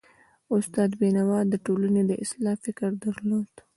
استاد 0.55 0.89
بینوا 1.01 1.39
د 1.47 1.53
ټولني 1.65 2.01
د 2.07 2.11
اصلاح 2.23 2.55
فکر 2.65 2.89
درلود. 3.03 3.53